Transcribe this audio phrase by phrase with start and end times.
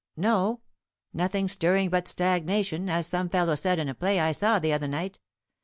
[0.17, 0.61] No
[1.13, 4.87] nothing stirring but stagnation, as some fellow said in a play I saw the other
[4.87, 5.19] night.